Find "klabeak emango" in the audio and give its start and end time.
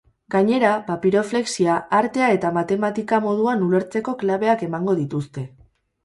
4.23-4.97